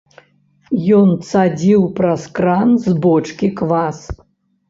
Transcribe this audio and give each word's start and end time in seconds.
Ён 0.99 1.09
цадзіў 1.31 1.83
праз 1.99 2.25
кран 2.37 2.69
з 2.85 2.93
бочкі 3.03 3.47
квас. 3.59 3.99